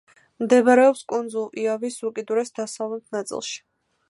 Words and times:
მდებარეობს 0.43 1.03
კუნძულ 1.13 1.45
იავის 1.65 2.01
უკიდურეს 2.11 2.53
დასავლეთ 2.63 3.19
ნაწილში. 3.19 3.63